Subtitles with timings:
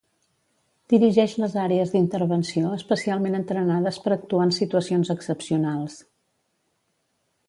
[0.91, 5.99] Dirigeix les àrees d'intervenció especialment entrenades per actuar en situacions excepcionals.